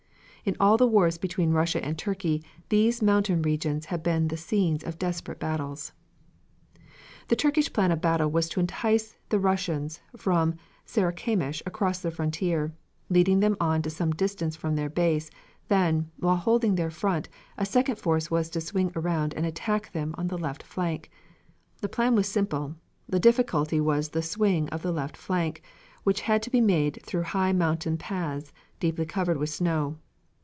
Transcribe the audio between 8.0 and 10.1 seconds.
battle was to entice the Russians